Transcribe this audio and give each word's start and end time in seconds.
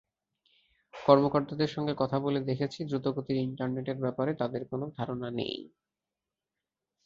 কর্মকর্তাদের 0.93 1.69
সঙ্গে 1.69 1.93
কথা 1.97 2.17
বলে 2.19 2.39
দেখেছি, 2.41 2.79
দ্রুতগতির 2.85 3.37
ইন্টারনেটের 3.39 3.97
ব্যাপারে 3.97 4.31
তাঁদের 4.35 4.63
কোনো 4.65 4.85
ধারণা 4.97 5.29
নেই। 5.31 5.57